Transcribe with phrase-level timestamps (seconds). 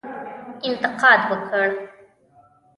[0.67, 1.69] انتقاد وکړ.